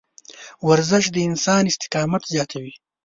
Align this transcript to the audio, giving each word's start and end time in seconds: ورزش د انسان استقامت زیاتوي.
ورزش 0.67 1.05
د 1.11 1.17
انسان 1.29 1.63
استقامت 1.71 2.23
زیاتوي. 2.33 2.73